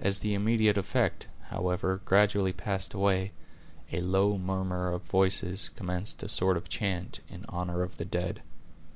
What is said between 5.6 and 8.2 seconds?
commenced a sort of chant in honor of the